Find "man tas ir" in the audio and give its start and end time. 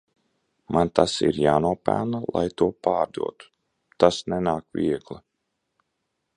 0.75-1.37